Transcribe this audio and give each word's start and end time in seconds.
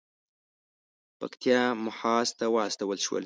پکتیا 1.19 1.63
محاذ 1.85 2.27
ته 2.37 2.45
واستول 2.55 2.97
شول. 3.05 3.19